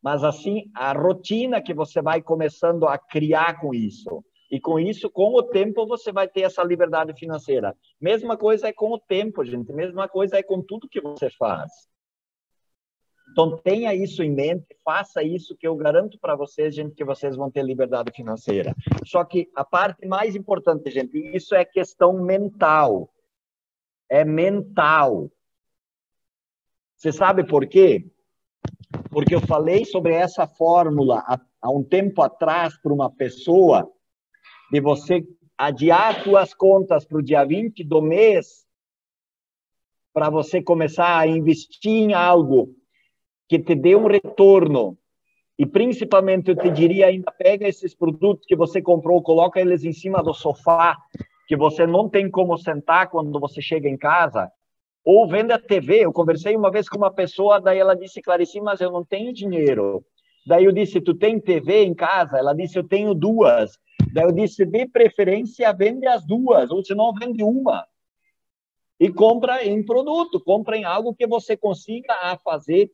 [0.00, 4.24] mas assim a rotina que você vai começando a criar com isso.
[4.50, 7.76] E com isso, com o tempo, você vai ter essa liberdade financeira.
[8.00, 9.72] Mesma coisa é com o tempo, gente.
[9.72, 11.70] Mesma coisa é com tudo que você faz.
[13.30, 17.36] Então, tenha isso em mente, faça isso, que eu garanto para vocês, gente, que vocês
[17.36, 18.74] vão ter liberdade financeira.
[19.06, 23.08] Só que a parte mais importante, gente, isso é questão mental.
[24.08, 25.30] É mental.
[26.96, 28.04] Você sabe por quê?
[29.10, 31.24] Porque eu falei sobre essa fórmula
[31.62, 33.88] há, um tempo atrás para uma pessoa
[34.70, 35.26] de você
[35.58, 38.66] adiar suas contas para o dia 20 do mês
[40.12, 42.74] para você começar a investir em algo
[43.48, 44.96] que te dê um retorno.
[45.58, 49.92] E principalmente eu te diria ainda pega esses produtos que você comprou, coloca eles em
[49.92, 50.96] cima do sofá,
[51.46, 54.50] que você não tem como sentar quando você chega em casa,
[55.04, 56.04] ou vende a TV.
[56.04, 59.32] Eu conversei uma vez com uma pessoa, daí ela disse, Clarice, mas eu não tenho
[59.34, 60.02] dinheiro.
[60.46, 62.38] Daí eu disse, tu tem TV em casa?
[62.38, 63.78] Ela disse, eu tenho duas.
[64.12, 67.86] Daí eu disse, de preferência, vende as duas, ou se não, vende uma.
[68.98, 72.90] E compra em produto, compra em algo que você consiga fazer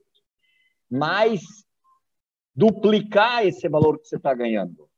[0.91, 1.43] mais,
[2.55, 4.89] duplicar esse valor que você está ganhando.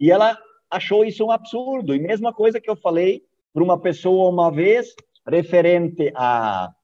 [0.00, 0.36] E ela
[0.70, 1.94] achou isso um absurdo.
[1.94, 4.94] E mesma coisa que eu falei para uma pessoa uma vez,
[5.26, 6.74] referente a,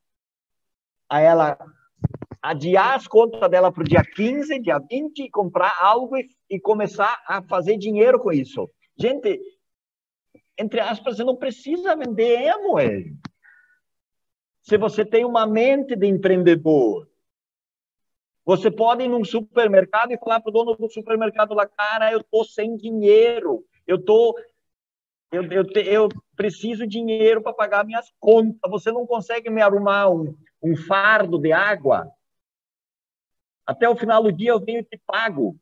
[1.08, 1.58] a ela
[2.42, 6.58] adiar as contas dela para o dia 15, dia 20, e comprar algo e, e,
[6.58, 8.68] começar a fazer dinheiro com isso.
[8.96, 9.40] Gente,
[10.58, 13.12] entre aspas, você não precisa vender Amway.
[14.62, 17.08] Se você tem uma mente de empreendedor,
[18.44, 22.22] você pode ir num supermercado e falar para o dono do supermercado lá, cara, eu
[22.22, 24.36] tô sem dinheiro, eu tô
[25.32, 28.68] eu, eu, eu preciso de dinheiro para pagar minhas contas.
[28.68, 32.10] Você não consegue me arrumar um, um fardo de água?
[33.66, 35.58] Até o final do dia eu venho e te pago.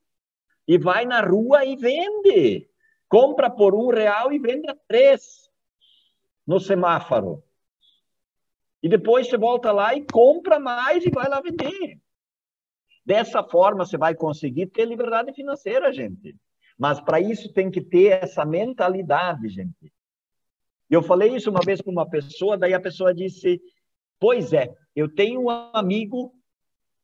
[0.66, 2.68] E vai na rua e vende.
[3.08, 5.48] Compra por um real e vende a três
[6.46, 7.42] no semáforo.
[8.82, 11.98] E depois você volta lá e compra mais e vai lá vender.
[13.04, 16.36] Dessa forma, você vai conseguir ter liberdade financeira, gente.
[16.78, 19.92] Mas para isso tem que ter essa mentalidade, gente.
[20.88, 23.60] Eu falei isso uma vez com uma pessoa, daí a pessoa disse:
[24.18, 26.32] Pois é, eu tenho um amigo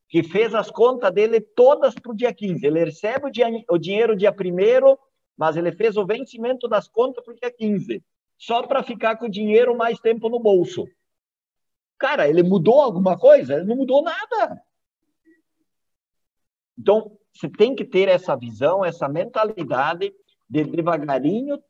[0.08, 2.66] que fez as contas dele todas para o dia 15.
[2.66, 4.96] Ele recebe o, dia, o dinheiro dia 1
[5.36, 8.02] mas ele fez o vencimento das contas para o dia 15,
[8.38, 10.86] só para ficar com o dinheiro mais tempo no bolso.
[11.98, 13.54] Cara, ele mudou alguma coisa?
[13.54, 14.62] Ele não mudou nada.
[16.78, 20.14] Então, você tem que ter essa visão, essa mentalidade
[20.48, 21.62] de devagarinho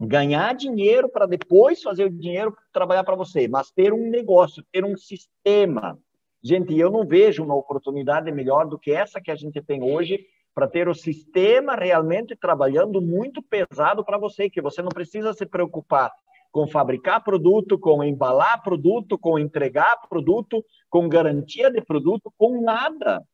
[0.00, 4.84] ganhar dinheiro para depois fazer o dinheiro trabalhar para você, mas ter um negócio, ter
[4.84, 5.98] um sistema.
[6.46, 10.26] Gente, eu não vejo uma oportunidade melhor do que essa que a gente tem hoje
[10.54, 15.46] para ter o sistema realmente trabalhando muito pesado para você, que você não precisa se
[15.46, 16.12] preocupar
[16.52, 23.26] com fabricar produto, com embalar produto, com entregar produto, com garantia de produto, com nada,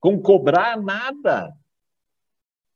[0.00, 1.54] com cobrar nada.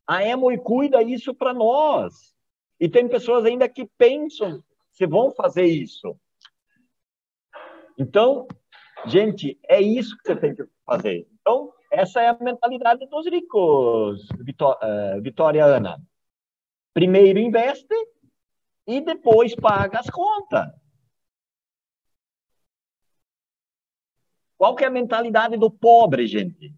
[0.07, 2.33] A Emoi cuida isso para nós.
[2.79, 4.63] E tem pessoas ainda que pensam
[4.93, 6.17] se vão fazer isso.
[7.99, 8.47] Então,
[9.07, 11.27] gente, é isso que você tem que fazer.
[11.41, 14.27] Então, essa é a mentalidade dos ricos,
[14.83, 16.01] eh, Vitória Ana.
[16.93, 17.95] Primeiro investe
[18.87, 20.69] e depois paga as contas.
[24.57, 26.75] Qual que é a mentalidade do pobre, gente?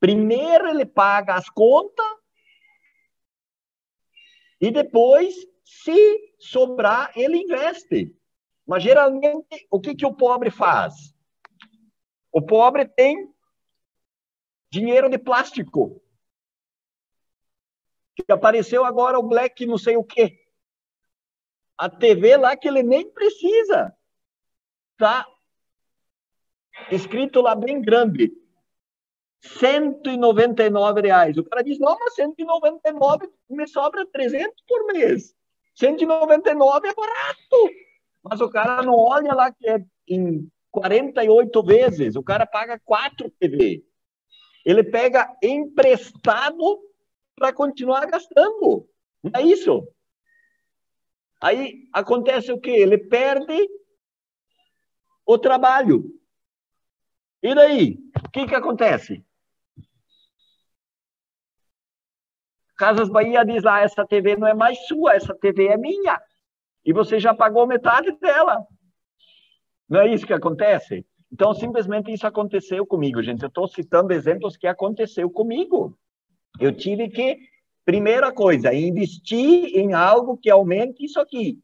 [0.00, 2.04] Primeiro ele paga as contas
[4.60, 5.34] e depois,
[5.64, 8.14] se sobrar, ele investe.
[8.66, 11.13] Mas geralmente, o que, que o pobre faz?
[12.34, 13.32] O pobre tem
[14.68, 16.02] dinheiro de plástico.
[18.16, 20.44] Que apareceu agora o Black não sei o quê.
[21.78, 23.96] A TV lá que ele nem precisa.
[24.96, 25.24] Tá
[26.90, 28.32] escrito lá bem grande.
[29.40, 31.36] 199 reais.
[31.36, 35.36] O cara diz, não, mas 199 me sobra 300 por mês.
[35.76, 37.70] 199 é barato.
[38.24, 42.16] Mas o cara não olha lá que é em 48 vezes.
[42.16, 43.84] O cara paga 4 TV.
[44.64, 46.80] Ele pega emprestado
[47.36, 48.88] para continuar gastando.
[49.32, 49.86] É isso?
[51.40, 52.70] Aí acontece o quê?
[52.70, 53.68] Ele perde
[55.24, 56.04] o trabalho.
[57.40, 57.98] E daí?
[58.26, 59.24] O que, que acontece?
[62.76, 66.20] Casas Bahia diz lá, essa TV não é mais sua, essa TV é minha.
[66.84, 68.66] E você já pagou metade dela.
[69.94, 71.06] Não é isso que acontece?
[71.32, 73.44] Então, simplesmente isso aconteceu comigo, gente.
[73.44, 75.96] Eu estou citando exemplos que aconteceu comigo.
[76.58, 77.38] Eu tive que,
[77.84, 81.60] primeira coisa, investir em algo que aumente isso aqui.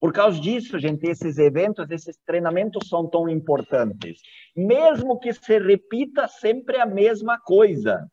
[0.00, 4.20] Por causa disso, gente, esses eventos, esses treinamentos são tão importantes.
[4.54, 8.08] Mesmo que se repita sempre a mesma coisa.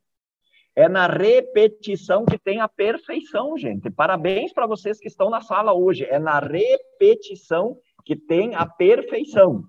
[0.75, 3.91] É na repetição que tem a perfeição, gente.
[3.91, 6.05] Parabéns para vocês que estão na sala hoje.
[6.05, 9.63] É na repetição que tem a perfeição.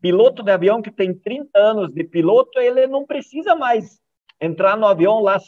[0.00, 3.98] Piloto de avião que tem 30 anos de piloto, ele não precisa mais
[4.38, 5.38] entrar no avião lá,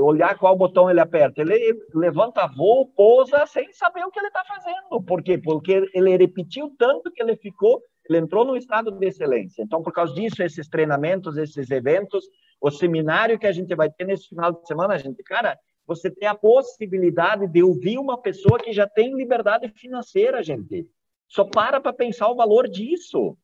[0.00, 1.40] olhar qual botão ele aperta.
[1.40, 5.02] Ele levanta voo, pousa sem saber o que ele está fazendo.
[5.02, 5.36] Por quê?
[5.36, 9.62] Porque ele repetiu tanto que ele ficou ele entrou no estado de excelência.
[9.62, 12.24] Então, por causa disso, esses treinamentos, esses eventos,
[12.60, 16.10] o seminário que a gente vai ter nesse final de semana, a gente, cara, você
[16.10, 20.88] tem a possibilidade de ouvir uma pessoa que já tem liberdade financeira, gente.
[21.28, 23.36] Só para para pensar o valor disso.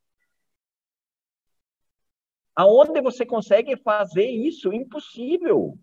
[2.54, 4.72] Aonde você consegue fazer isso?
[4.72, 5.78] Impossível.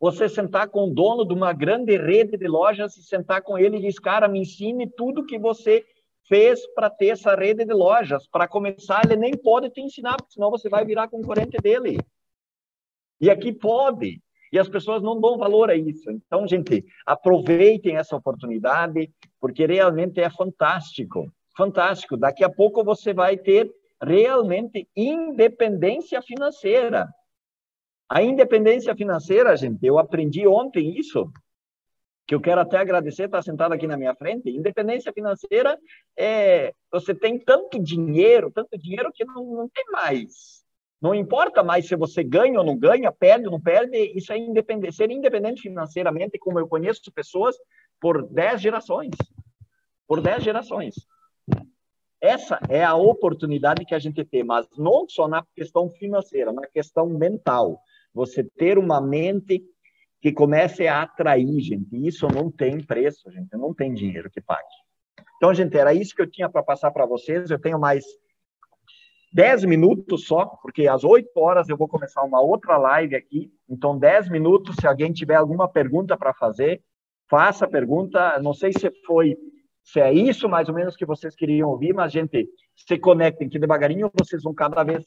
[0.00, 3.78] Você sentar com o dono de uma grande rede de lojas e sentar com ele
[3.78, 5.84] e diz, cara, me ensine tudo que você
[6.28, 8.26] fez para ter essa rede de lojas.
[8.26, 11.98] Para começar, ele nem pode te ensinar, porque senão você vai virar concorrente dele.
[13.20, 14.23] E aqui pode.
[14.54, 16.08] E as pessoas não dão valor a isso.
[16.12, 21.28] Então, gente, aproveitem essa oportunidade, porque realmente é fantástico.
[21.56, 22.16] Fantástico.
[22.16, 23.68] Daqui a pouco você vai ter
[24.00, 27.08] realmente independência financeira.
[28.08, 31.28] A independência financeira, gente, eu aprendi ontem isso
[32.24, 34.50] que eu quero até agradecer, está sentado aqui na minha frente.
[34.50, 35.76] Independência financeira
[36.16, 40.63] é você tem tanto dinheiro, tanto dinheiro que não, não tem mais.
[41.04, 44.38] Não importa mais se você ganha ou não ganha, perde ou não perde, isso é
[44.38, 44.96] independente.
[44.96, 47.54] Ser independente financeiramente, como eu conheço pessoas
[48.00, 49.10] por 10 gerações.
[50.08, 50.94] Por 10 gerações.
[52.22, 56.66] Essa é a oportunidade que a gente tem, mas não só na questão financeira, na
[56.66, 57.78] questão mental.
[58.14, 59.62] Você ter uma mente
[60.22, 61.94] que comece a atrair, gente.
[62.06, 63.54] Isso não tem preço, gente.
[63.58, 64.64] Não tem dinheiro que pague.
[65.36, 67.50] Então, gente, era isso que eu tinha para passar para vocês.
[67.50, 68.06] Eu tenho mais
[69.34, 73.52] 10 minutos só, porque às 8 horas eu vou começar uma outra live aqui.
[73.68, 74.76] Então, 10 minutos.
[74.80, 76.80] Se alguém tiver alguma pergunta para fazer,
[77.28, 78.40] faça a pergunta.
[78.40, 79.36] Não sei se foi,
[79.82, 83.58] se é isso mais ou menos que vocês queriam ouvir, mas, gente, se conectem, que
[83.58, 85.04] devagarinho vocês vão cada vez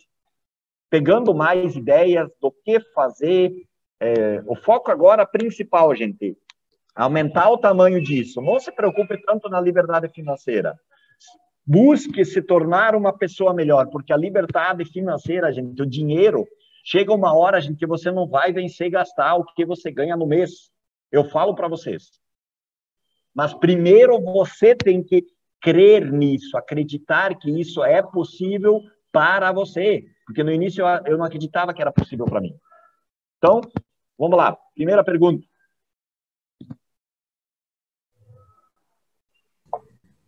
[0.90, 3.54] pegando mais ideias do que fazer.
[3.98, 6.38] É, o foco agora principal, gente,
[6.94, 8.42] aumentar o tamanho disso.
[8.42, 10.78] Não se preocupe tanto na liberdade financeira.
[11.70, 16.48] Busque se tornar uma pessoa melhor, porque a liberdade financeira, gente, o dinheiro,
[16.82, 20.26] chega uma hora, gente, que você não vai vencer gastar o que você ganha no
[20.26, 20.72] mês.
[21.12, 22.10] Eu falo para vocês.
[23.36, 25.26] Mas primeiro você tem que
[25.62, 30.06] crer nisso, acreditar que isso é possível para você.
[30.26, 32.56] Porque no início eu não acreditava que era possível para mim.
[33.38, 33.60] Então,
[34.18, 34.58] vamos lá.
[34.74, 35.46] Primeira pergunta.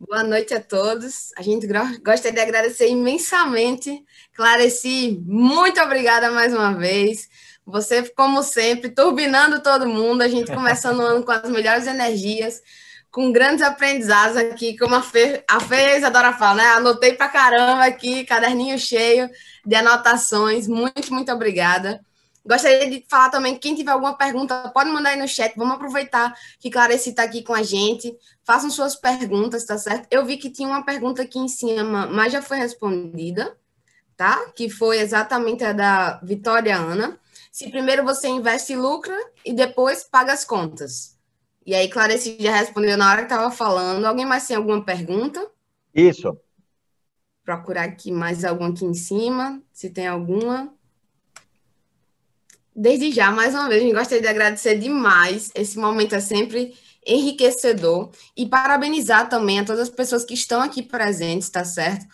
[0.09, 1.31] Boa noite a todos.
[1.37, 1.67] A gente
[2.03, 4.03] gostaria de agradecer imensamente.
[4.33, 7.29] Clareci, muito obrigada mais uma vez.
[7.63, 10.23] Você, como sempre, turbinando todo mundo.
[10.23, 12.59] A gente começando o ano com as melhores energias,
[13.11, 16.67] com grandes aprendizados aqui, como a Fê, a Fê Isadora fala, né?
[16.69, 19.29] Anotei pra caramba aqui, caderninho cheio
[19.63, 20.67] de anotações.
[20.67, 22.03] Muito, muito obrigada.
[22.45, 25.53] Gostaria de falar também, quem tiver alguma pergunta, pode mandar aí no chat.
[25.55, 28.15] Vamos aproveitar que Clarice está aqui com a gente.
[28.43, 30.07] Façam suas perguntas, tá certo?
[30.09, 33.55] Eu vi que tinha uma pergunta aqui em cima, mas já foi respondida,
[34.15, 34.51] tá?
[34.55, 37.19] Que foi exatamente a da Vitória Ana.
[37.51, 41.17] Se primeiro você investe e lucra e depois paga as contas.
[41.65, 44.05] E aí, Clarice já respondeu na hora que estava falando.
[44.05, 45.45] Alguém mais tem alguma pergunta?
[45.93, 46.35] Isso.
[47.43, 50.73] Procurar aqui mais alguma aqui em cima, se tem alguma.
[52.81, 55.51] Desde já, mais uma vez, gostaria de agradecer demais.
[55.53, 56.73] Esse momento é sempre
[57.05, 62.05] enriquecedor e parabenizar também a todas as pessoas que estão aqui presentes, tá certo?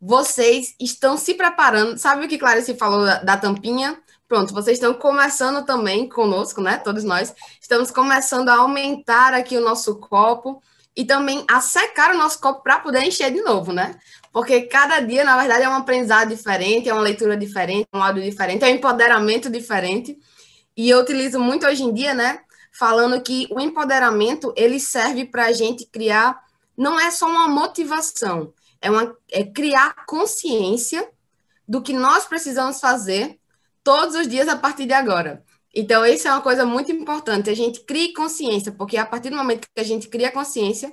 [0.00, 1.96] Vocês estão se preparando.
[1.98, 3.96] Sabe o que Clarice falou da, da tampinha?
[4.26, 6.78] Pronto, vocês estão começando também conosco, né?
[6.78, 10.60] Todos nós estamos começando a aumentar aqui o nosso copo
[10.96, 13.94] e também a secar o nosso copo para poder encher de novo, né?
[14.32, 18.22] Porque cada dia, na verdade, é um aprendizado diferente, é uma leitura diferente, um áudio
[18.22, 20.18] diferente, é um empoderamento diferente.
[20.76, 22.40] E eu utilizo muito hoje em dia, né?
[22.72, 26.38] Falando que o empoderamento ele serve para a gente criar,
[26.76, 31.08] não é só uma motivação, é, uma, é criar consciência
[31.66, 33.38] do que nós precisamos fazer
[33.82, 35.42] todos os dias a partir de agora.
[35.74, 37.50] Então, isso é uma coisa muito importante.
[37.50, 40.92] A gente cria consciência, porque a partir do momento que a gente cria consciência,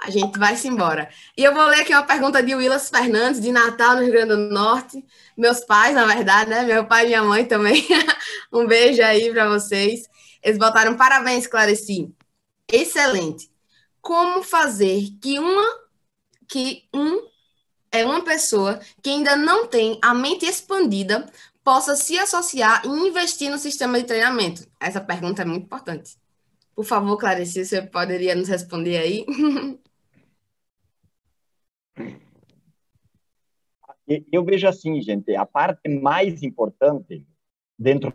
[0.00, 1.10] a gente vai-se embora.
[1.36, 4.28] E eu vou ler aqui uma pergunta de Willas Fernandes, de Natal, no Rio Grande
[4.28, 5.04] do Norte.
[5.36, 6.62] Meus pais, na verdade, né?
[6.62, 7.84] Meu pai e minha mãe também.
[8.52, 10.08] um beijo aí para vocês.
[10.42, 12.14] Eles botaram parabéns, Clareci.
[12.70, 13.50] Excelente.
[14.00, 15.88] Como fazer que uma
[16.46, 17.28] que um
[17.90, 21.26] é uma pessoa que ainda não tem a mente expandida
[21.64, 24.66] possa se associar e investir no sistema de treinamento?
[24.78, 26.16] Essa pergunta é muito importante.
[26.74, 29.26] Por favor, Clarice, você poderia nos responder aí?
[34.32, 37.26] Eu vejo assim, gente, a parte mais importante
[37.78, 38.14] dentro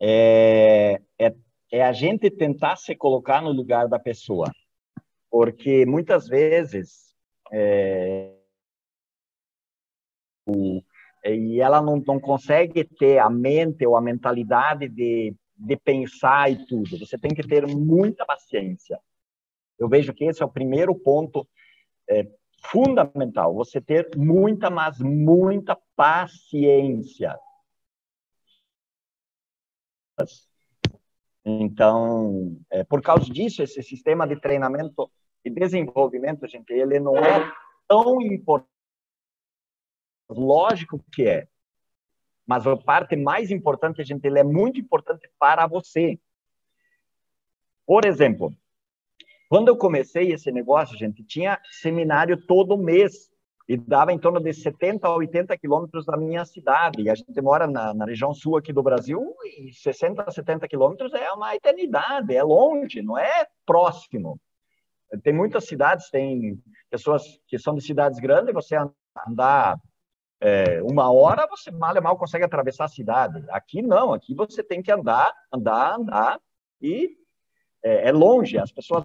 [0.00, 1.34] é, é,
[1.70, 4.50] é a gente tentar se colocar no lugar da pessoa,
[5.30, 7.14] porque muitas vezes
[7.52, 8.34] é,
[10.46, 10.82] o,
[11.24, 16.64] e ela não, não consegue ter a mente ou a mentalidade de, de pensar e
[16.66, 16.98] tudo.
[16.98, 18.98] Você tem que ter muita paciência.
[19.78, 21.46] Eu vejo que esse é o primeiro ponto
[22.08, 22.26] é,
[22.60, 23.54] fundamental.
[23.54, 27.38] Você ter muita, mas muita paciência.
[31.44, 35.10] Então, é, por causa disso, esse sistema de treinamento
[35.44, 37.50] e desenvolvimento, gente, ele não é
[37.88, 38.70] tão importante
[40.30, 41.48] Lógico que é.
[42.46, 46.18] Mas a parte mais importante, gente, ele é muito importante para você.
[47.84, 48.54] Por exemplo,
[49.50, 53.28] quando eu comecei esse negócio, gente, tinha seminário todo mês
[53.68, 57.02] e dava em torno de 70 a 80 quilômetros da minha cidade.
[57.02, 60.68] E a gente mora na, na, região sul aqui do Brasil e 60 a 70
[60.68, 64.40] quilômetros é uma eternidade, é longe, não é próximo.
[65.24, 68.76] Tem muitas cidades, tem pessoas que são de cidades grandes, você
[69.26, 69.80] andar
[70.40, 73.44] é, uma hora você mal e mal consegue atravessar a cidade.
[73.48, 76.40] Aqui não, aqui você tem que andar, andar, andar
[76.80, 77.16] e
[77.82, 78.56] é, é longe.
[78.56, 79.04] As pessoas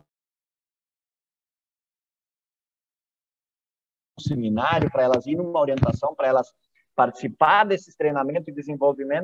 [4.20, 6.53] seminário para elas ir numa orientação, para elas
[6.95, 9.24] participar desses treinamentos e desenvolvimento